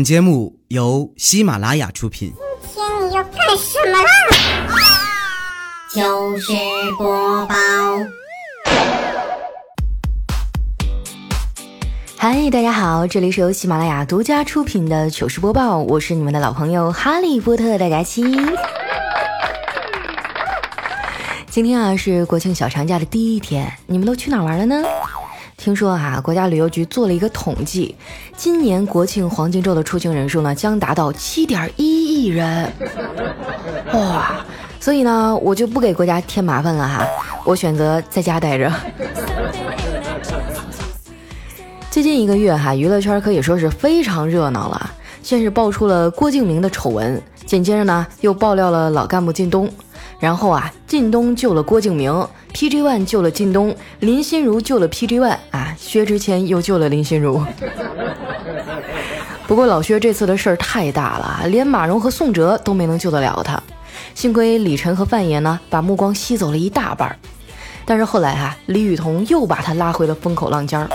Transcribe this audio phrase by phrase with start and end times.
[0.00, 2.32] 本节目由喜马拉雅出品。
[2.72, 4.08] 今天你要干什么啦？
[5.92, 6.52] 糗事
[6.96, 7.54] 播报。
[12.16, 18.24] 嗨，大家好，这里是由喜马拉雅独家出品的糗事播报，我是你们的老朋友哈利波特大家期。
[21.50, 24.82] 今天啊是国庆小长假的第一天，你们都去哪玩了呢？
[25.60, 27.94] 听说啊，国家旅游局做了一个统计，
[28.34, 32.72] 今年国庆黄金周的出行人数呢将达到七点一亿人，
[33.92, 34.42] 哇！
[34.80, 37.06] 所以呢，我就不给国家添麻烦了哈，
[37.44, 38.72] 我选择在家待着。
[41.90, 44.90] 最近一个月哈，娱乐圈可以说是非常热闹了。
[45.22, 49.68] 先是爆出了郭敬明的丑闻，紧接着呢又爆料了老干部靳东，
[50.20, 52.12] 然后啊靳东救了郭敬明
[52.52, 57.42] ，PG One 救了靳东，林心如救了 PG One 啊，薛之谦又救了林心如。
[59.48, 63.60] 不过老薛这次的事儿太大了，连马蓉和宋哲都没能救得了他，
[64.14, 67.16] 幸亏李晨和范爷呢把目光吸走了一大半，
[67.84, 70.88] 但是后来哈李雨桐又把他拉回了风口浪尖儿。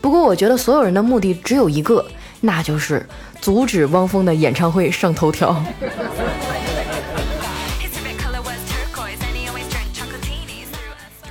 [0.00, 2.04] 不过我觉得所有人的目的只有一个，
[2.42, 3.04] 那就是
[3.40, 5.56] 阻止汪峰的演唱会上头条。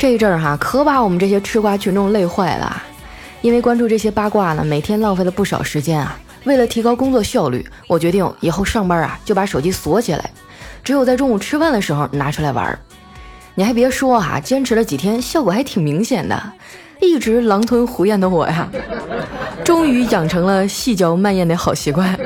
[0.03, 2.83] 这一阵儿哈，可把我们这些吃瓜群众累坏了。
[3.39, 6.19] 因为关注这些八卦呢，每天浪费了不少时间啊。
[6.43, 10.29] 为了提高工作效率，我决定以后上班啊就把手机锁起来，
[10.83, 12.77] 只有在中午吃饭的时候拿出来玩。
[13.55, 16.37] 你还别说哈，坚持了几天，效果还挺明显的。
[16.99, 18.67] 一直狼吞虎咽的我呀，
[19.63, 22.19] 终于养成了细嚼慢咽的好习惯。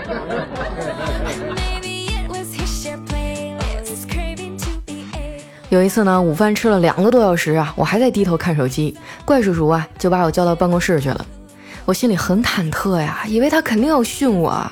[5.69, 11.25] 有一次呢，午饭吃了两个多小时啊，我还在低头看手机，怪叔叔啊就把我叫到办公室去了。
[11.83, 14.65] 我心里很忐忑呀，以为他肯定要训我，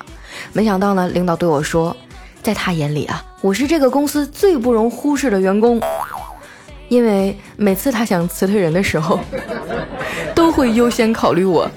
[0.54, 1.96] 没想到呢，领导对我说，
[2.42, 5.82] 在他眼里啊，我是这个公司最不容忽视的员工。
[6.88, 9.20] 因为每次他想辞退人的时候，
[10.34, 11.70] 都会优先考虑我。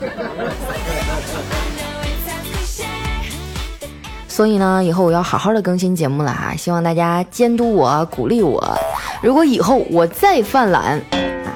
[4.29, 8.79] 所以呢，以后我要好好的更新节目了哈，希望大家监督我、鼓励我。
[9.21, 10.99] 如果以后我再犯懒
[11.45, 11.51] 啊，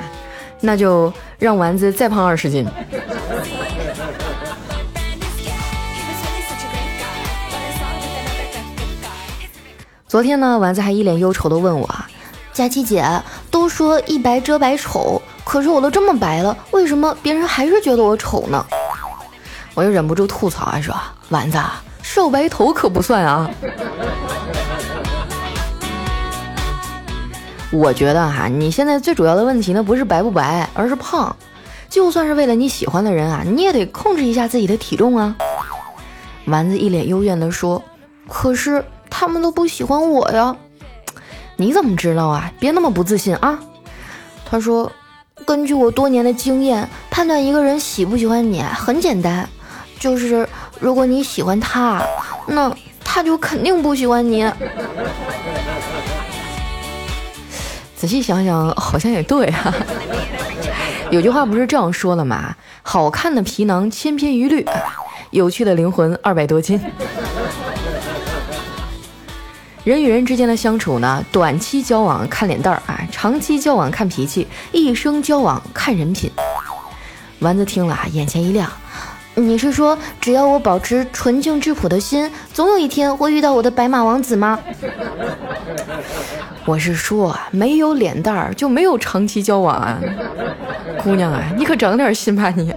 [0.60, 2.66] 那就让丸子再胖二十斤。
[10.08, 11.88] 昨天呢，丸子还一脸忧愁的问我。
[12.52, 13.02] 佳琪姐
[13.50, 18.66] 都说一白遮百丑，可是我都这么白了，为什么别人还是觉得我丑呢？
[19.74, 20.94] 我又忍不住吐槽啊，说
[21.30, 21.58] 丸子
[22.02, 23.48] 少白头可不算啊。
[27.72, 31.34] 我觉得哈，你现在最主要的问题呢，不是白不白，而是胖。
[31.88, 35.34] 就算是为了你喜欢的人啊，你也得控制一下自己的体重啊。
[36.44, 37.82] 丸子一脸幽怨地说
[38.28, 40.54] ：“可是他们都不喜欢我呀。”
[41.56, 42.52] 你怎么知道啊？
[42.58, 43.58] 别那么不自信啊！
[44.44, 44.90] 他说
[45.46, 49.48] ：“根据我多年的经验，判断一个人喜不喜欢你很简单，
[49.98, 50.46] 就是
[50.78, 52.02] 如果你喜欢他，
[52.46, 52.74] 那
[53.04, 54.44] 他就肯定不喜欢你。”
[58.02, 59.72] 仔细想想，好像也对啊。
[61.12, 62.56] 有句话不是这样说的吗？
[62.82, 64.66] 好看的皮囊千篇一律，
[65.30, 66.80] 有趣的灵魂二百多斤。
[69.84, 76.28] 人与人之间的相处呢，短期交往看脸蛋儿啊，长期交往看脾气，一生交往看人品。
[77.38, 78.68] 丸子听了啊，眼前一亮。
[79.36, 84.58] 你是说，只要我保持纯净质朴的心，总有一天会遇到我的白马王子吗？
[86.64, 89.98] 我是说，没有脸蛋儿就没有长期交往啊，
[91.02, 92.72] 姑娘啊，你可长点心吧你。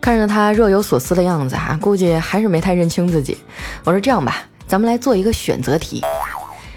[0.00, 3.38] 看着他若有所思的样子啊，估计还是没太认清自己。
[3.84, 4.36] 我说这样吧，
[4.66, 6.04] 咱们来做一个选择题，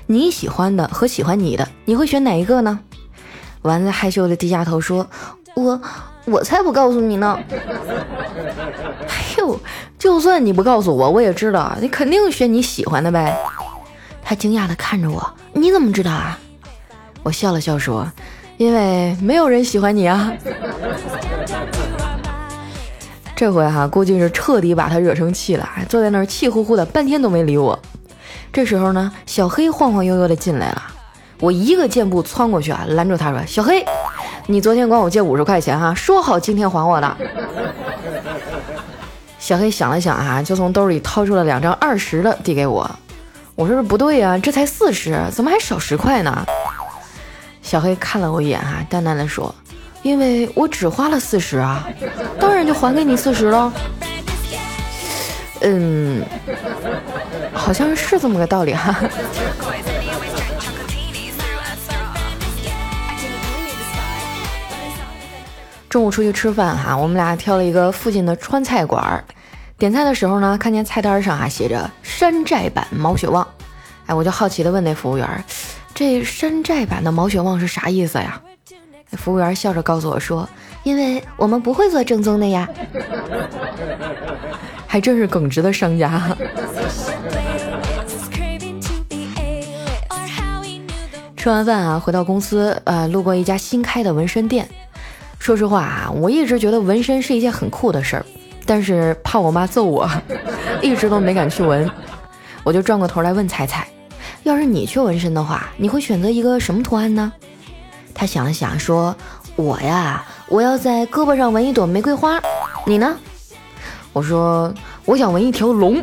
[0.08, 2.80] 你喜欢的和喜欢你的，你会选哪一个呢？
[3.64, 5.06] 丸子害羞的低下头说
[5.56, 5.80] ：“我
[6.26, 7.38] 我才不告诉你呢。”
[9.42, 9.60] 哎呦，
[9.98, 13.36] 就算你不告诉我，我也知道，你肯定选你喜欢的呗。
[14.24, 16.38] 他惊讶的看着我，你怎么知道啊？
[17.24, 18.08] 我笑了笑说
[18.58, 20.32] ：“因为没有人喜欢你啊。
[23.36, 27.80] ”这回哈，估计是彻底把他惹生气了，坐在那儿气呼呼的，半天都没理我。
[28.54, 30.84] 这时候呢，小黑晃晃悠悠的进来了，
[31.40, 33.84] 我一个箭步窜过去啊，拦住他说：“小黑，
[34.46, 37.18] 你昨天管我借五十块钱哈，说好今天还我的。”
[39.52, 42.90] 小黑想了想啊，就从兜里掏出了两张二十的递给我。
[43.54, 46.46] 我说：“不对呀，这才四十，怎么还少十块呢？”
[47.62, 49.54] 小黑看了我一眼哈，淡淡的说
[50.04, 51.86] ：“因为我只花了四十啊，
[52.40, 53.74] 当然就还给你四十了。
[55.60, 56.24] 嗯，
[57.52, 58.96] 好像是这么个道理哈。
[65.90, 69.22] 中午出去吃饭哈，我们俩挑了一个附近的川菜馆儿。
[69.82, 73.48] 点菜的时候呢，看见菜单上啊写着山寨版毛血旺，
[74.06, 75.44] 哎，我就好奇的问那服务员，
[75.96, 78.40] 这山寨版的毛血旺是啥意思呀？
[79.10, 80.48] 那服务员笑着告诉我说，
[80.84, 82.70] 因为我们不会做正宗的呀。
[84.86, 86.38] 还真是耿直的商家。
[91.36, 94.70] 吃完饭啊，回到公司，呃，路过一家新开的纹身店。
[95.40, 98.24] 说实话啊，我一直觉得纹身是一件很酷的事儿，
[98.74, 100.10] 但是怕我妈揍我，
[100.82, 101.92] 一直都没敢去纹。
[102.64, 103.86] 我就转过头来问彩彩
[104.44, 107.34] ：“要是你去纹身的话，你会选择一个什么图案呢？”
[108.16, 109.14] 她想了想说
[109.58, 112.40] ：“我呀，我要在胳膊上纹一朵玫瑰花。
[112.86, 113.18] 你呢？”
[114.14, 114.74] 我说
[115.04, 116.02] 我想纹一条龙，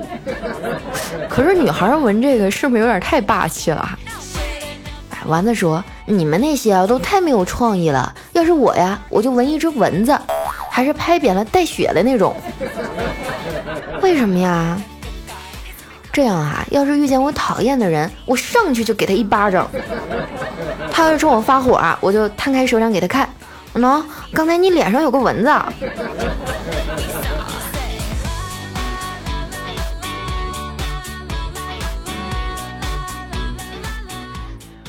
[1.26, 3.98] 可是女孩纹这个是不是有点太霸气了？
[5.08, 8.14] 哎，丸子说你们那些啊都太没有创意了。
[8.34, 10.18] 要是我呀，我就纹一只蚊子，
[10.78, 12.36] 还是拍扁了带血的那种。
[14.00, 14.80] 为什么呀？
[16.12, 19.68] 这样啊，要是遇见我讨厌的人，我上去就给他一巴掌。
[20.88, 23.28] 他要是冲我发火啊，我就摊开手掌给他看，
[23.74, 24.00] 喏，
[24.32, 25.52] 刚才你脸上有个蚊子。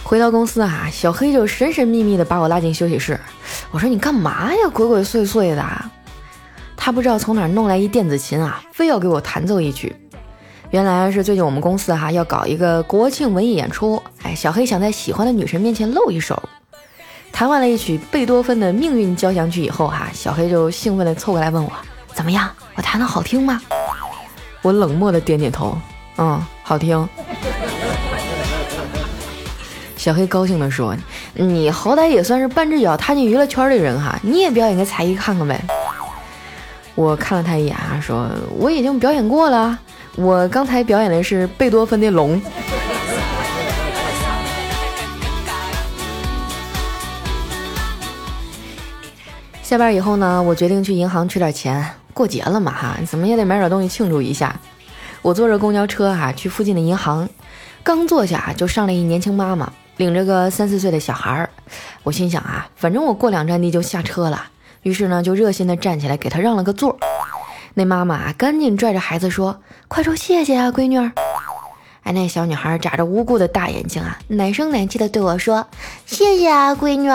[0.03, 3.19] 回到公司啊，小黑就神神秘秘的把我拉进休息室。
[3.71, 5.65] 我说你干嘛呀，鬼鬼祟祟的。
[6.75, 9.95] 他不知道从哪儿弄来一电子琴啊，非要给我弹奏一曲。
[10.71, 16.41] 原来是最近我们公司哈要搞一个国庆文艺演出，哎，小黑想在喜欢的女神面前露一手。
[17.31, 21.71] 弹完了一曲贝多芬的命运交响曲以后哈，小黑就兴奋的凑过来问我
[22.13, 23.61] 怎么样，我弹的好听吗？
[24.61, 25.77] 我冷漠的点点头，
[26.17, 27.07] 嗯，好听。
[29.99, 30.95] 小黑高兴地说
[31.35, 35.61] ：“你好歹也算是半只脚踏进娱乐圈的人哈，你也表演个才艺看看呗。”
[36.95, 39.77] 我看了他一眼啊，说：“我已经表演过了，
[40.15, 42.41] 我刚才表演的是贝多芬的龙。”
[49.61, 54.57] 下班以后呢，我决定去银行取点钱，过节了嘛哈，怎么也得买点东西庆祝一下。
[55.21, 57.27] 我坐着公交车哈，去附近的银行，
[57.83, 59.69] 刚坐下就上来一年轻妈妈。
[59.99, 61.49] 领着个三四岁的小孩儿，
[62.03, 64.45] 我心想啊，反正我过两站地就下车了，
[64.83, 66.97] 于是呢就热心的站起来给他让了个座。
[67.73, 69.59] 那妈妈啊，赶紧拽着孩子说
[69.89, 71.11] ：“快说谢谢啊，闺女儿。”
[72.03, 75.67] 哎，那小女孩眨着无辜的大眼睛啊，奶声奶气的对我说
[76.07, 77.09] ：“谢谢啊，闺女。”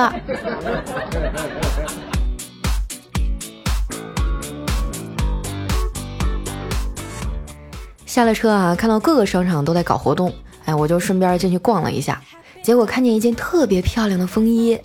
[8.05, 10.31] 下了车啊，看到各个商场都在搞活动，
[10.67, 12.21] 哎，我就顺便进去逛了一下。
[12.65, 14.79] 结果看见一件特别漂亮的风衣，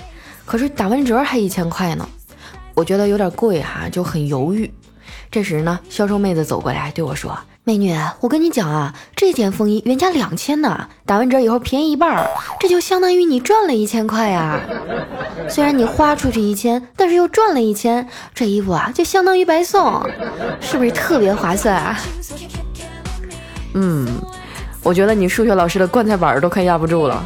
[0.45, 2.05] 可是打完折还一千块呢，
[2.73, 4.69] 我觉得有点贵哈，就很犹豫。
[5.31, 12.29] 这时呢，销售妹子走过来对我说：“美女，我跟你讲啊，这件风衣原价两千呢，打完折以后便宜一半，
[12.59, 14.59] 这就相当于你赚了一千块呀。
[15.47, 18.05] 虽然你花出去一千，但是又赚了一千，
[18.35, 20.05] 这衣服啊就相当于白送，
[20.59, 21.97] 是不是特别划算啊？”
[23.73, 24.05] 嗯。
[24.83, 27.23] 我觉得你数学老师的棺材板都快压不住了。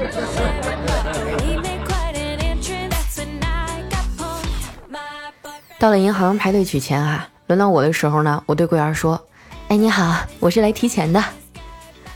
[5.79, 9.19] 到了银行排队取钱啊，轮到我的时候呢，我对柜员说
[9.67, 11.21] ：“哎，你好，我是来提钱的。”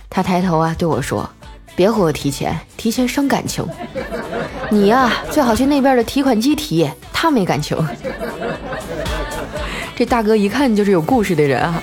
[0.10, 1.30] 他抬头啊对我说
[1.76, 3.66] ：“别和我提钱，提钱伤感情。
[4.70, 7.78] 你呀，最好去那边的提款机提，他没感情。”
[9.98, 11.82] 这大哥一看就是有故事的人啊。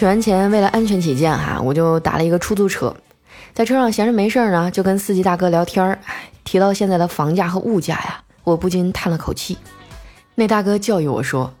[0.00, 2.96] 取完钱，为了安全起见，哈，我就打了一个出租车，
[3.52, 5.98] 在车上闲着没事儿呢，就跟司机大哥聊天儿。
[6.42, 9.58] 提到现在的房价和物价呀，我不禁叹了口气。
[10.36, 11.52] 那大哥教育我说：“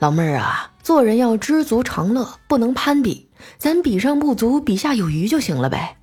[0.00, 5.98] 老妹儿啊，做人要知足常乐，不能攀比，咱比上不足，比下有余就行了呗。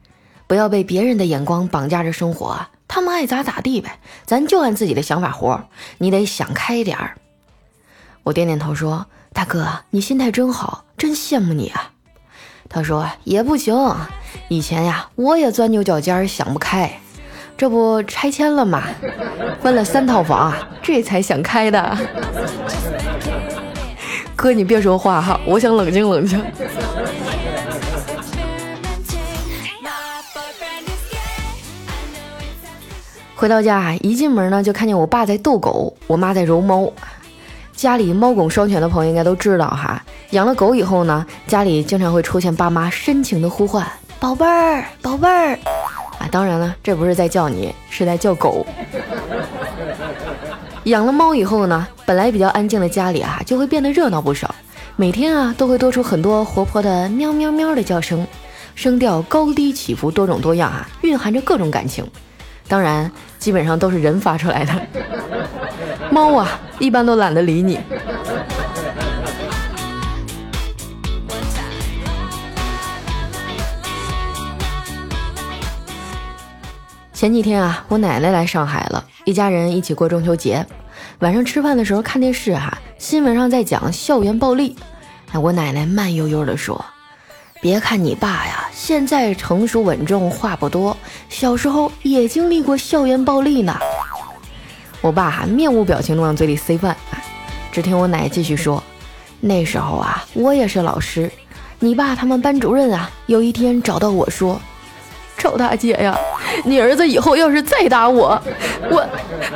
[0.46, 3.98] 不要被别人的眼光绑架着生活，他们爱咋咋地呗，
[4.28, 5.64] 咱就按自己的想法活。
[5.98, 7.18] 你得想开点儿。”
[8.22, 9.08] 我点点头说。
[9.34, 11.92] 大哥，你心态真好，真羡慕你啊！
[12.70, 13.74] 他说也不行，
[14.50, 17.00] 以前呀我也钻牛角尖想不开，
[17.58, 18.84] 这不拆迁了吗？
[19.62, 21.98] 分了三套房，这才想开的。
[24.36, 26.44] 哥，你别说话哈，我想冷静冷静。
[33.36, 36.92] 回到家，一进门呢，就看见我爸在逗狗，我妈在揉猫。
[37.82, 43.84] 家里猫狗双全的朋友应该都知道哈，养了狗以后呢，家里经常会出现爸妈深情的呼唤
[44.22, 45.58] ：“宝贝儿，宝贝儿。”
[46.22, 48.64] 啊，当然了，这不是在叫你，是在叫狗。
[50.86, 54.54] 养了猫以后呢，本来比较安静的家里啊，就会变得热闹不少。
[54.96, 58.28] 每天啊，都会多出很多活泼的喵喵喵的叫声，
[58.76, 62.08] 声调高低起伏，多种多样啊，蕴含着各种感情。
[62.68, 64.72] 当然，基本上都是人发出来的。
[66.12, 67.80] 猫啊，一般都懒得理你。
[77.14, 80.66] 前几天啊，我奶奶来上海了，一家人一起过中秋节。
[81.20, 84.76] 晚上吃饭的时候看电视哈，新闻上在讲校园暴力。
[85.32, 86.84] 哎，我奶奶慢悠悠地说。
[87.62, 90.98] 别看你爸呀，现在成熟稳重，话不多，
[91.30, 93.80] 小时候也经历过校园暴力呢。
[95.02, 96.96] 我爸哈面无表情地往嘴里塞饭，
[97.72, 98.82] 只听我奶继续说
[99.42, 101.32] ：“那时候啊，我也是老师，
[101.80, 104.62] 你爸他们班主任啊，有一天找到我说，
[105.38, 106.16] 赵大姐呀，
[106.64, 108.40] 你儿子以后要是再打我，
[108.92, 109.10] 我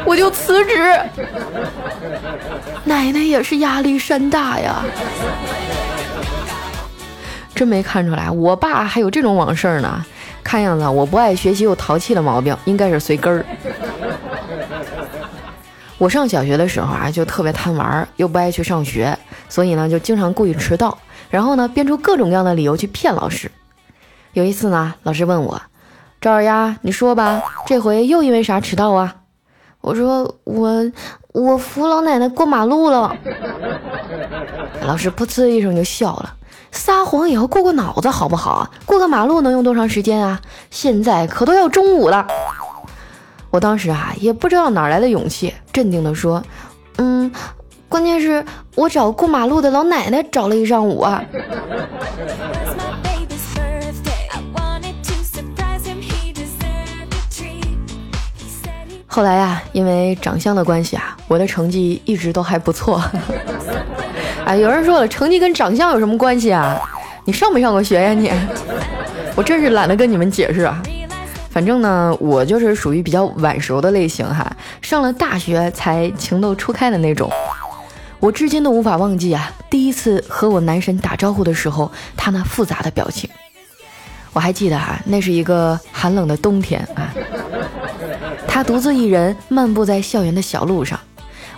[0.03, 0.99] 我就辞职。
[2.83, 4.83] 奶奶也是压力山大呀。”
[7.53, 10.03] 真没看出来，我爸还有这种往事呢。
[10.43, 13.45] 看样子我不爱学习又淘气的毛病，应该是随根儿。
[15.97, 20.97] 我上小学的时候啊，就特别贪玩，又不爱去上学，所以呢，就经常故意迟到，
[21.29, 23.49] 然后呢，编出各种各样的理由去骗老师。
[24.33, 25.61] 有一次呢，老师问我
[26.19, 29.15] ：“赵二丫，你说吧，这回又因为啥迟到啊？”
[29.79, 30.91] 我说：“我
[31.31, 33.15] 我扶老奶奶过马路了。”
[34.85, 36.35] 老师噗呲一声就笑了。
[36.71, 38.69] 撒谎也要过过脑子好不好？
[38.85, 40.41] 过个马路能用多长时间啊？
[40.69, 42.27] 现在可都要中午了。
[43.55, 46.43] 我当时啊也不知道哪来的勇气，镇定地说
[46.99, 47.31] ：“嗯，
[47.87, 48.43] 关键是
[48.75, 51.23] 我找过马路的老奶奶找了一上午啊。”
[59.07, 63.01] 后来呀，因为长相的关系啊，我的成绩一直都还不错。
[64.43, 66.77] 哎，有人说了，成绩跟长相有什么关系啊？
[67.23, 68.29] 你上没上过学呀你？
[69.33, 70.83] 我真是懒得跟你们解释啊。
[71.55, 74.45] 反正呢，我就是属于比较晚熟的类型哈，
[74.81, 77.31] 上了大学才情窦初开的那种。
[78.19, 83.29] 我至今都无法忘记啊，第一次和我男神打招呼的时候，他那复杂的表情。
[84.33, 87.13] 我还记得哈，那是一个寒冷的冬天啊，
[88.45, 90.99] 他独自一人漫步在校园的小路上。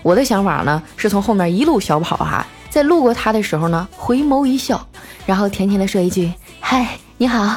[0.04, 2.46] 我的想法呢，是从后面一路小跑哈。
[2.70, 4.88] 在路过他的时候呢，回眸一笑，
[5.26, 7.56] 然后甜甜的说一句：“嗨，你好。”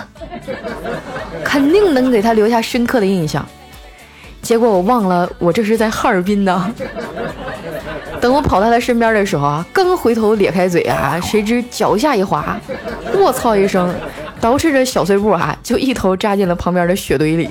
[1.50, 3.44] 肯定能给他留下深刻的印象。
[4.40, 6.72] 结果我忘了，我这是在哈尔滨呢。
[8.20, 12.56] 等我跑到他身边的时候啊，刚回头咧开嘴啊，谁知脚下一滑，
[13.18, 13.92] 我操一声，
[14.40, 17.50] 捯饬着小碎步啊，就一头扎进了旁边的雪堆里。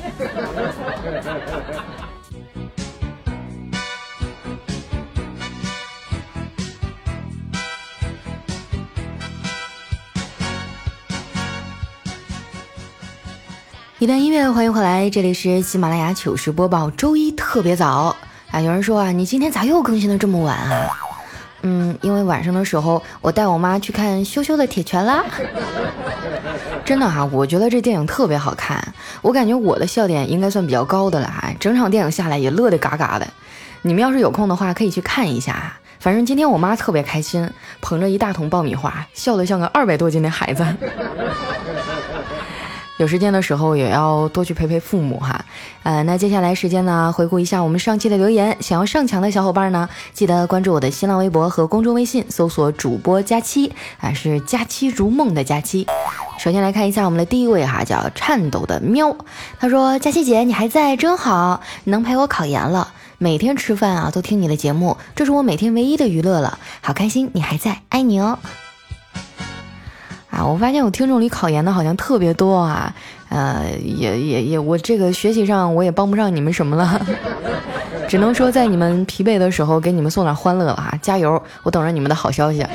[14.00, 18.15] 一段音乐，欢迎回来，这里是喜马拉雅糗事播报，周一特别早
[18.50, 18.62] 啊！
[18.62, 20.88] 有人说啊，你今天咋又更新的这么晚啊？
[21.63, 25.25] 嗯，因为晚上的时候我带我妈去看羞羞的铁拳啦。
[26.86, 28.82] 真的哈，我觉得这电影特别好看，
[29.22, 33.27] 我感觉我的笑点应该算比较高的了哈，整场电影下来也乐得嘎嘎的。
[33.82, 35.77] 你们要是有空的话，可以去看一下啊。
[36.00, 37.50] 反正今天我妈特别开心，
[37.82, 40.65] 捧着一大桶爆米花，笑得像个二百多斤的孩子。
[43.00, 45.46] 有时间的时候也要多去陪陪父母哈，
[45.84, 55.88] 呃，那接下来时间呢，回顾一下我们上期的留言，想要上墙的小伙伴呢，记得关注我的新浪微博和公众微信，搜索主播佳期啊，是佳期如梦的佳期。
[56.38, 59.15] 首先来看一下我们的第一位哈，叫颤抖的喵，
[59.62, 68.38] 他说佳期姐你还在真好，能陪我考研了，每天吃饭啊都听你的节目，这是我每天唯一的娱乐了，好开心你还在，爱你哦。
[70.48, 72.93] 我发现我听众里考研的好像特别多啊，
[73.29, 77.01] 呃，也也也，我这个学习上我也帮不上你们什么了，
[78.08, 82.65] 只能说在你们疲惫的时候给你们送点欢乐了哈，加油，我等着你们的好消息。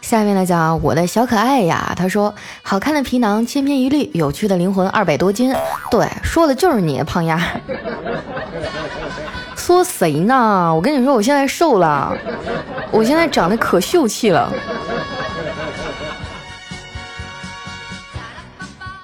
[0.00, 5.52] 下面呢讲我的小可爱呀，他说好看的皮囊千篇一律，有趣的灵魂二百多斤，
[5.90, 7.42] 对，说的就是你胖丫。
[9.66, 10.72] 说谁呢？
[10.72, 12.16] 我跟你说，我现在瘦了，
[12.92, 14.48] 我现在长得可秀气了。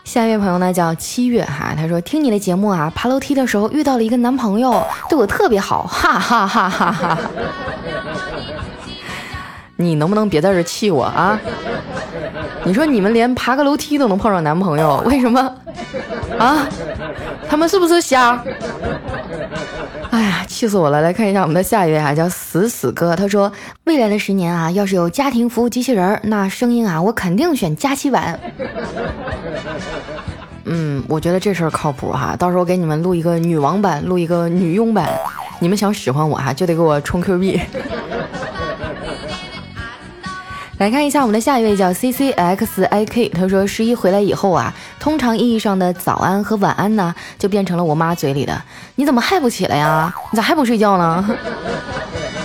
[0.04, 7.18] 下一位朋友呢叫七月哈，他说听你的节目啊，爬楼梯的时候遇到了一个男朋友，对我特别好，哈哈哈哈哈。
[9.74, 11.36] 你能不能别在这气我啊？
[12.62, 15.40] 你说你们连爬个楼梯都能碰上男朋友，为什么？
[16.38, 16.68] 啊？
[17.50, 18.40] 他们是不是瞎？
[20.62, 21.00] 气死我了！
[21.00, 23.16] 来看一下我们的下一位啊，叫死死哥。
[23.16, 23.50] 他说，
[23.82, 28.38] 未来的十年啊，要是有家庭服务机器人，那声音啊，我肯定选佳期版。
[30.64, 35.10] 嗯，我觉得这事儿靠谱哈，到时候给你们录一个女王版，录一个女佣版。
[35.58, 37.60] 你们想使唤我哈，就得给我充 Q 币。
[40.82, 48.60] 来看一下我们的下一位叫 C C X I K，他说十一回来以后啊，通常意义上的早安和晚安呢，就变成了我妈嘴里的
[48.96, 50.12] 你怎么还不起来呀？
[50.32, 51.24] 你咋还不睡觉呢？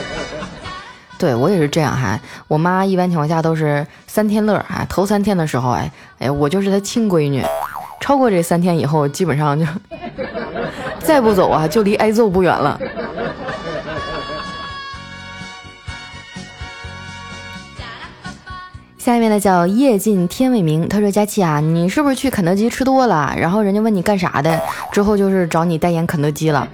[1.18, 7.44] 对我也是这样哈，我妈一般情况下都是三天乐啊，头三天的时候哎哎，我就是她亲闺女，
[8.00, 9.66] 超过这三天以后，基本上就
[11.02, 12.80] 再不走啊，就离挨揍不远了。
[19.08, 23.34] 下面的叫夜尽天未明，他说佳琪啊，你是不是去肯德基吃多了？
[23.38, 24.62] 然后人家问你干啥的，
[24.92, 26.68] 之后就是找你代言肯德基了。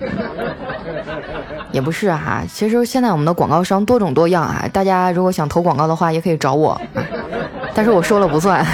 [1.73, 6.79] 也不是哈，其实现在我们的广告商多种多样啊，大家如果想投广告的话，也可以找我，
[7.73, 8.63] 但是我说了不算。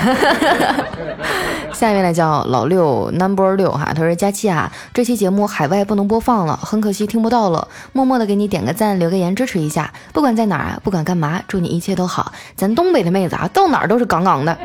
[1.72, 12.34] 下一位呢叫老六 number 六哈，他说佳期啊，这期节目海外不能播放了，很可惜听不到了，默默的给你点个赞，留个言支持一下，不管在哪儿啊，不管干嘛，祝你一切都好。
[12.58, 14.58] 咱东北的妹子啊，到哪儿都是杠杠的。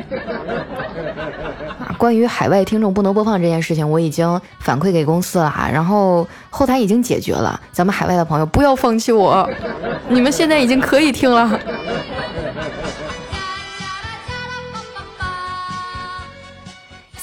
[1.98, 9.48] 关于海外听众不能播放这件事情，我已经反馈给公司了哈，然后后台已经解决了，咱们海外的朋友不要放弃我，
[10.08, 11.58] 你们现在已经可以听了。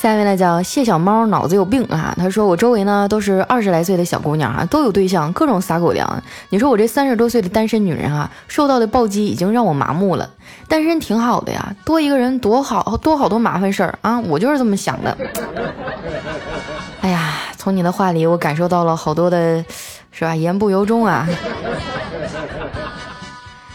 [0.01, 2.15] 下面呢叫谢小猫，脑子有病啊！
[2.17, 6.23] 他说我周围呢都是二十来岁的小姑娘啊，都有对象，各种撒狗粮。
[6.49, 10.27] 你说我这三十多岁的单身女人啊，受到的暴击已经让我麻木了。
[10.67, 14.19] 单身挺好的呀，多一个人多好多好多麻烦事儿啊！
[14.21, 15.15] 我就是这么想的。
[17.01, 19.63] 哎呀，从你的话里我感受到了好多的，
[20.11, 20.35] 是吧？
[20.35, 21.29] 言不由衷啊。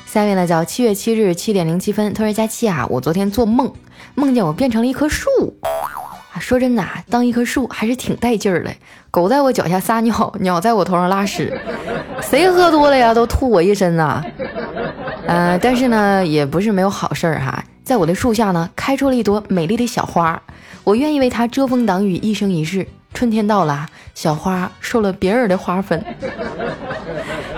[0.07, 3.73] 下面呢叫七月七日七点零七分，他说佳期啊，我昨天做梦，
[4.17, 5.31] 梦见我变成了一棵树。
[6.41, 8.71] 说真的，当一棵树还是挺带劲儿的。
[9.11, 11.53] 狗在我脚下撒尿，鸟在我头上拉屎，
[12.21, 14.23] 谁喝多了呀都吐我一身呐。
[15.27, 17.65] 呃，但是呢，也不是没有好事儿哈。
[17.83, 20.41] 在我的树下呢，开出了一朵美丽的小花，
[20.85, 22.87] 我愿意为它遮风挡雨一生一世。
[23.15, 26.05] 春天到了，小花受了别人的花粉，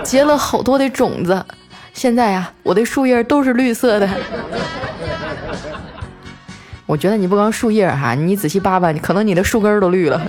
[0.03, 1.45] 结了好多的种子。
[1.93, 4.09] 现在啊，我的树叶都是绿色的。
[6.89, 10.19] 我觉得你不光树叶哈，你仔细扒扒，你可能你的树根都绿了。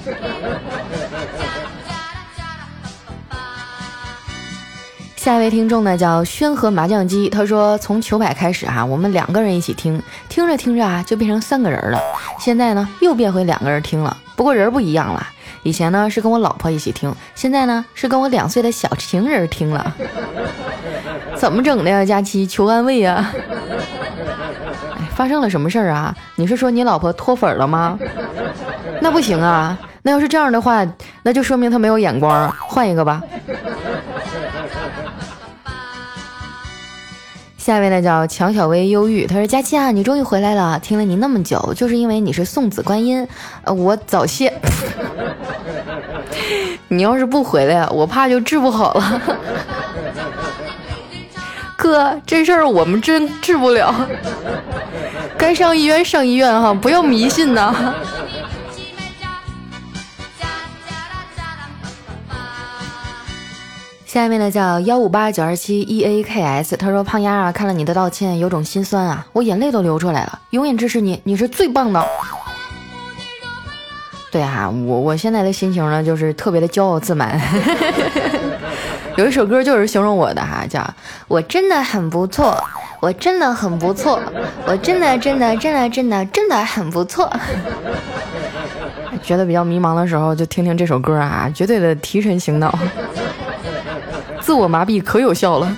[5.17, 11.99] 下一位听众呢叫宣和麻将机，他说从糗百开始哈，我们两个人一起听，听着听着啊就变成三个人了。
[12.39, 15.27] 现在呢又变回两个人听了，不过人不一样了。
[15.63, 19.97] 以前呢是跟我老婆一起听，现在呢是跟我两岁的小情人听了。
[21.37, 23.33] 怎么整的呀，佳期求安慰呀！
[25.21, 26.17] 发生了什么事儿啊？
[26.37, 27.99] 你是说你老婆脱粉了吗？
[29.03, 29.79] 那不行啊！
[30.01, 30.83] 那要是这样的话，
[31.23, 33.21] 那就说明她没有眼光，换一个吧。
[37.59, 43.29] 下一位呢叫强小薇忧郁，他说：“佳期啊，你终于回来了，听了你那么久，就是因为你是送子观音，
[43.65, 44.51] 呃，我早谢。
[46.89, 49.21] 你要是不回来，我怕就治不好了。
[51.77, 53.95] 哥，这事儿我们真治不了。”
[55.51, 57.93] 该上医院上医院哈，不要迷信呐。
[64.07, 70.39] 下面呢叫幺五八九二七 e a k s，他说胖丫啊，看了你的道歉，有种心酸啊，我眼泪都流出来了。
[70.51, 72.07] 永远支持你，你是最棒的。
[74.31, 77.37] 对啊，我我现在的心情呢，就是特别的骄傲自满。
[79.21, 80.83] 有一首歌就是形容我的哈，叫
[81.29, 82.57] 我真的很不错。
[83.01, 84.21] 我真的很不错，
[84.67, 87.31] 我真的真的真的真的真的很不错。
[89.23, 92.79] 觉得比较迷茫的时候，就听听这首歌啊，绝对的提神醒脑，
[94.41, 95.77] 自我麻痹可有效了。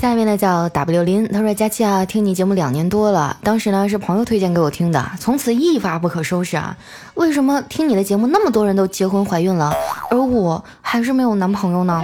[0.00, 6.74] 下面呢叫 W 林，他说佳期啊，听你节目两年多了，当时呢是朋友推荐给我听的，从此一发不可收拾啊。
[7.12, 9.70] 为什么听你的节目那么多人都结婚怀孕了，
[10.10, 12.02] 而我还是没有男朋友呢？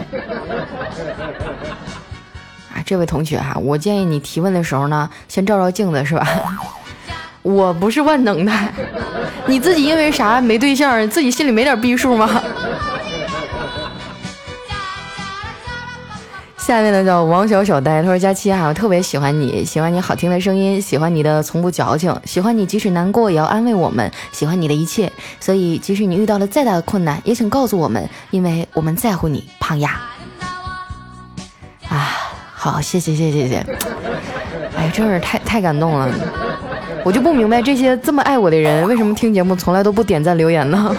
[2.75, 6.29] 啊这位同学哈，我建议你提问的时候呢，先照照镜子，是吧？
[7.41, 8.53] 我不是万能的，
[9.47, 12.43] 你自己因为啥没对象，自己心里没点逼数吗？
[16.67, 25.13] 下面呢叫王小小呆，他说：“佳期啊，我特别喜欢你，喜欢你好听的声音，喜欢你的从不矫情，喜欢你即使难过也要安慰我们，喜欢你的一切。
[25.39, 29.91] 所以即使你遇到了再大的困难，也请告诉我们，因为我们在乎你，胖丫。”
[31.89, 32.11] 啊，
[32.53, 33.67] 好，谢谢谢谢谢谢，
[34.77, 36.09] 哎，真是太太感动了，
[37.05, 40.97] 我就不明白这些这么爱我的人，为什么听节目从来都不点赞留言呢？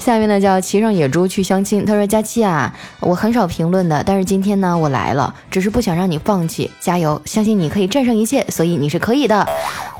[0.00, 1.84] 下面呢叫骑上野猪去相亲。
[1.84, 9.46] 他说：“佳期啊，我很少评论的，但是今天呢我来了，只是不想让你放弃，加油，相信你可以战胜一切，所以你是可以的。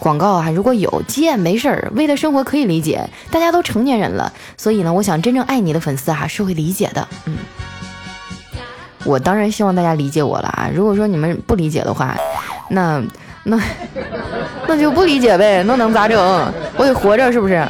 [0.00, 7.06] 广告啊，如果有接没事儿，为了生活可以理解，大家都成年人了，所以呢，我想真正爱你的粉丝啊是会理解的。
[7.26, 7.36] 嗯，
[9.04, 10.70] 我当然希望大家理解我了啊。
[10.74, 12.16] 如果说你们不理解的话，
[12.70, 13.02] 那
[13.44, 13.60] 那
[14.66, 16.18] 那就不理解呗，那能咋整？
[16.76, 17.62] 我得活着，是不是？”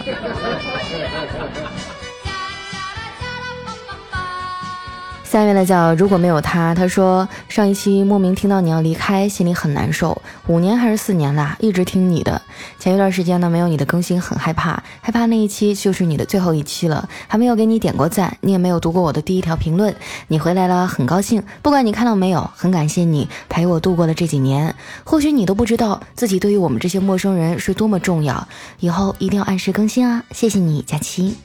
[5.31, 10.21] 下面的叫如果没有他，他说上一期莫名听到你要离开，心里很难受。
[10.49, 12.43] 五年还是四年啦，一直听你的。
[12.81, 19.95] 前一段时间呢，没有你的更新，很害怕，害怕那一期就是你的最后一期了，还没有给你点过赞，你也没有读过我的第一条评论。
[20.27, 21.41] 你回来了，很高兴。
[21.63, 24.75] 不管你看到没有，很感谢你陪我度过了这几年。
[25.05, 28.49] 或许你都不知道自己对于我们这些陌生人是多么重要。
[28.81, 30.25] 以后一定要按时更新啊！
[30.33, 31.37] 谢谢你，佳期。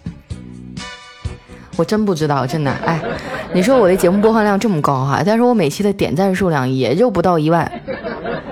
[1.77, 2.99] 我真不知道，真的，哎，
[3.53, 7.69] 你说我的节目播放量这么高哈，但是我每期的点赞数量也就不到一万，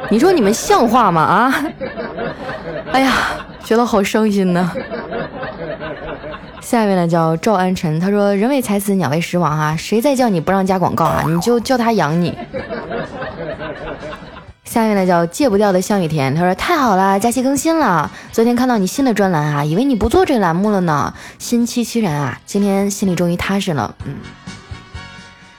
[0.10, 1.22] 你说你们像话吗？
[1.22, 1.66] 啊，
[2.92, 3.14] 哎呀，
[3.64, 4.72] 觉得好伤心呢。
[6.60, 12.36] 下面呢叫赵安晨，他说人为财死，鸟为食亡啊，谁再叫你不让加广告啊，你就叫他养你。
[14.74, 18.10] 下面呢叫戒不掉的向雨田，他说太好了，假期更新了。
[18.32, 21.14] 昨天看到你新的专栏啊，以为你不做这栏目了呢。
[21.38, 23.94] 心戚戚然啊，今天心里终于踏实了。
[24.06, 24.16] 嗯，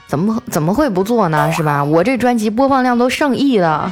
[0.05, 1.49] 怎么怎么会不做呢？
[1.53, 1.81] 是吧？
[1.81, 3.89] 我这专辑播放量都上亿了，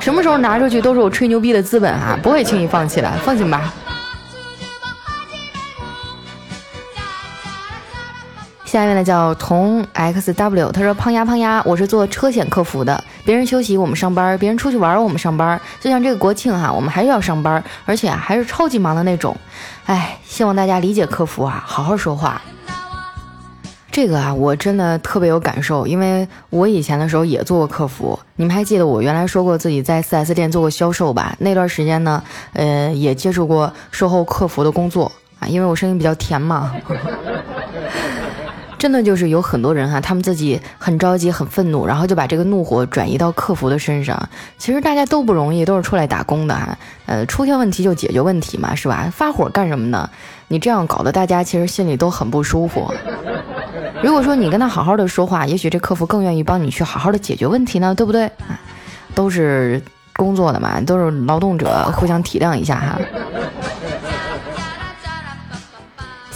[0.00, 3.74] 什么时候拿出去都是我吹牛逼的资本啊，不会轻易放弃的，放心吧。
[8.70, 19.36] 下面呢叫童 xw，他说胖丫胖丫，我是做车险客服的，别人休息我们上班，别人出去玩我们上班，就像这个国庆哈，我们还是要上班，而且还是超级忙的那种，
[19.86, 22.40] 哎，希望大家理解客服啊，好好说话。
[23.90, 31.34] 这个啊，我真的特别有感受，因为我以前的时候也做过客服，你们还记得我原来说过自己在 4S 店做过销售吧？
[31.40, 36.72] 那段时间呢，呃，也接触过售后客服的工作啊，因为我声音比较甜嘛。
[38.80, 44.18] 真的就是有很多人哈，他们自己很着急、很愤怒，然后就把这个怒火转移到客服的身上。
[44.56, 46.78] 其实大家都不容易，都是出来打工的哈。
[47.04, 49.12] 呃，出现问题就解决问题嘛，是吧？
[49.12, 50.08] 发火干什么呢？
[50.48, 52.90] 你这样搞得大家其实心里都很不舒服。
[54.02, 58.30] 如果说你跟他好好的说话，也许这客服更愿意帮你去好好的解决问题呢，对不对？
[59.14, 59.82] 都是
[60.16, 62.98] 工作的嘛，都是劳动者，互相体谅一下哈。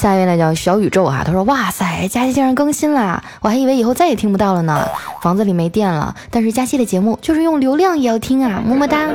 [0.05, 4.87] 下一位呢叫小宇宙哈，他说：“哇塞，佳期竟然更新了，我还以为以后再也听不到了呢。
[5.23, 9.09] 房子里没电了，但是佳期的节目就是用流量也要听啊，么么哒。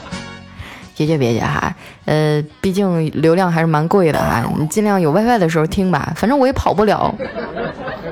[0.94, 7.14] 别介别介哈，呃，毕竟流量还是蛮贵的哈，你尽量有 WiFi 的时候听吧，反正我也跑不了。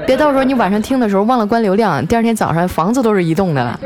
[0.07, 3.79] 别到时候你晚上听的时候忘了关流量，第二天早上房子都是移动的了。”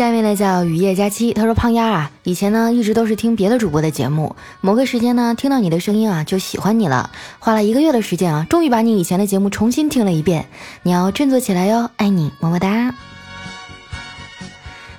[0.00, 10.46] 下面呢叫雨夜佳期，他说胖丫啊，以前呢一直都是听别的主播的节目，某个时间呢听到你的声音啊就喜欢你了，花了一个月的时间啊，终于把你以前的节目重新听了一遍，
[10.84, 12.94] 你要振作起来哟，爱你么么哒。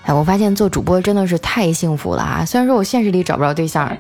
[0.03, 2.45] 哎，我发现做主播真的是太幸福了啊！
[2.45, 3.91] 虽然说我现实里找不着对象，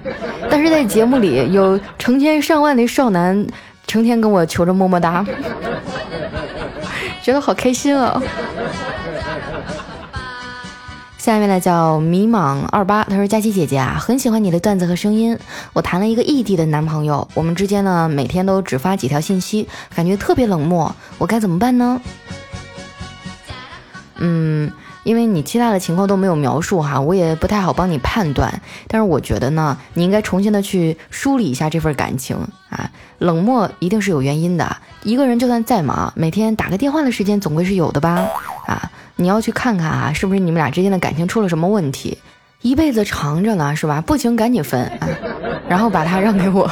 [0.51, 3.47] 但是在节目里有成千上万的少男
[3.87, 5.25] 成天跟我求着么么哒，
[7.23, 8.21] 觉得好开心啊。
[11.21, 15.37] 下面呢叫迷茫二八，他说佳琪姐姐啊，很喜欢你的段子和声音。
[15.71, 22.01] 我谈了一个异地的男朋友，我们之间呢每天都只发几条信息，感觉特别冷漠，我该怎么办呢？
[24.17, 24.71] 嗯，
[25.03, 28.61] 因为你其他的情况都没有描述哈，我也不太好帮你判断。
[28.87, 32.37] 但是我觉得呢，你应该重新的去梳理一下这份感情
[32.69, 34.77] 啊，冷漠一定是有原因的。
[35.03, 38.27] 一个人就算再忙，每天打个电话的时间总归是有的吧？
[38.67, 38.91] 啊。
[39.17, 42.17] 你要去看看啊，是不是你们俩之间的感情出了什么问题？
[42.61, 44.01] 一辈子长着呢，是吧？
[44.01, 45.07] 不行赶紧分啊，
[45.69, 46.67] 然后把他让给我。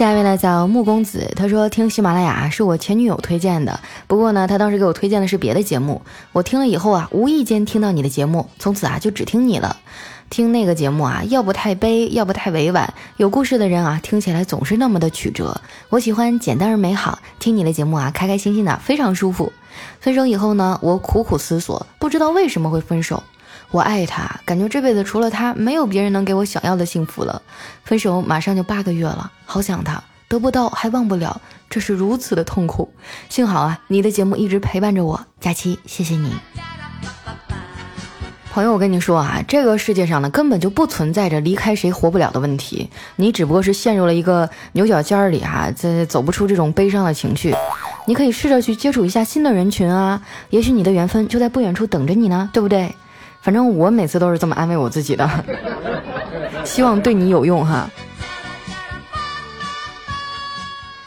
[0.00, 6.00] 下一位呢叫木公子，他说听喜马拉雅是我前女友推荐的，不过呢他当时给我推荐的是别的节目，
[6.32, 9.76] 我听了以后啊，无意间听到你的节目，从此啊就只听你了。
[10.30, 15.60] 听那个节目啊，要不太悲，要不太委婉，有故事的人啊，听起来总是那么的曲折。
[15.90, 19.52] 我喜欢简单而美好，听你的节目啊，开开心心的，非常舒服。
[19.98, 23.22] 分手以后呢，我苦苦思索，不知道为什么会分手。
[23.70, 27.40] 我爱他，感觉这辈子除了他，没有别人能给我想要的幸福了。
[27.84, 32.92] 分手马上就八个月了，好想他，得不到还忘不了，这是如此的痛苦。
[33.28, 36.32] 幸好啊，你的节目一直陪伴着我，佳期，谢谢你。
[38.52, 47.54] 朋友，我跟你说啊，这个世界上呢，根本就不存在着离开谁活不了的问题，你只不过是陷入了一个牛角尖里啊，这走不出这种悲伤的情绪。
[48.06, 52.92] 你可以试着去接触一下新的人群啊，也许你的缘分就在不远处等着你呢，对不对？
[53.40, 55.28] 反正我每次都是这么安慰我自己的，
[56.64, 57.88] 希望对你有用哈。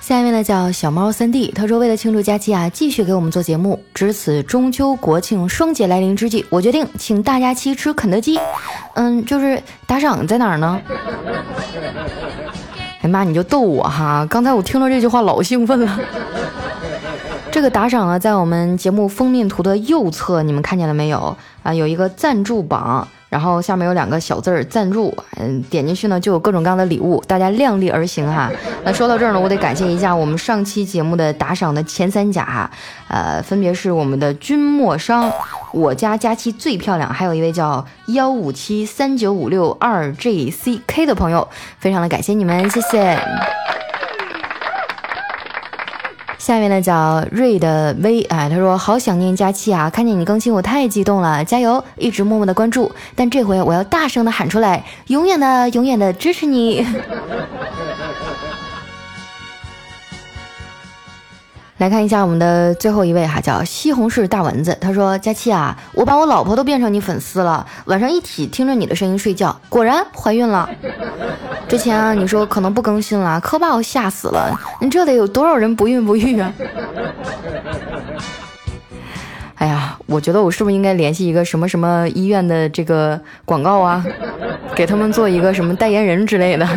[0.02, 3.82] 下一位呢叫小猫三弟，他说为了庆祝假期啊，继续给我们做节目。
[3.94, 8.38] 值此中秋国庆双节来临之际，我决定请大家期吃肯德基。
[8.96, 10.82] 嗯，就是打赏在哪儿呢？
[13.02, 14.28] 哎妈，你就逗我哈！
[14.30, 16.00] 刚才我听到这句话老兴奋了。
[17.54, 21.72] 这个打赏啊，在我们节目封面图的右侧，你们看见了没有啊？
[21.72, 23.08] 有一个赞助榜。
[23.30, 28.52] 然后下面有两个小字儿赞助，嗯，点进去呢就有各种各样的礼物，大家量力而行哈。
[28.84, 32.70] 那说到这儿呢，我得感谢一下我们上期节目的打赏的前三甲，
[33.08, 35.32] 呃，分别是我们的君莫商、
[35.72, 43.20] 我家佳期最漂亮，还有一位叫幺五七三九五六二 J C K 的朋友，非常的感谢你们，谢谢。
[46.44, 56.86] 下面呢叫瑞的微，哎，他说好想念佳期啊，看见你更新我太激动了，加油，一直默默的关注，但这回我要大声的喊出来，永远的永远的支持你。
[61.78, 64.78] 来看一下我们的最后一位哈，叫西红柿大蚊子。
[64.80, 70.70] 他说：“佳期啊，我把我老婆都变成你粉丝了，晚上一起听着你的声音睡觉，果然怀孕了。
[71.68, 74.56] 之前啊，你说可能不更新了，可把我吓死了。
[74.80, 76.54] 你这得有多少人不孕不育啊？
[79.56, 84.06] 哎呀，我觉得我是不是应该联系一个什么什么医院的这个广告啊，
[84.76, 86.68] 给他们做一个什么代言人之类的？”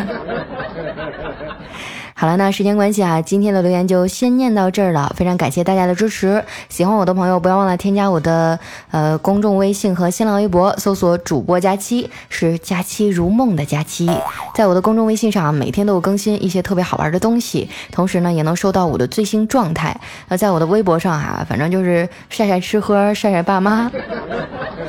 [2.19, 5.13] 好了，那时间关系啊，今天的留言就先念到这儿了。
[5.15, 8.59] 非常感谢大家的支持，喜欢我的朋友不要忘了添加我的
[8.91, 14.11] 呃公众微信和新浪微博，搜索主播佳期，是佳期如梦的佳期。
[14.55, 19.95] 在我的公众微信上，每天都有更新一些特别好玩的东西，同时呢，也能收到我的最新状态。
[20.29, 23.91] 那在我的微博上哈，反正就是晒晒吃喝，晒晒爸妈，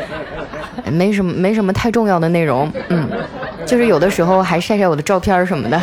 [0.89, 3.09] 没什么没什么太重要的内容，嗯，
[3.65, 5.77] 就是有的时候还晒晒我的照片什么的。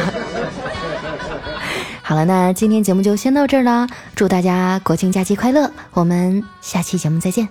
[2.06, 3.88] 好了，那今天节目就先到这儿了。
[4.14, 7.48] 祝大家国庆假期快乐，我们下期节目再见。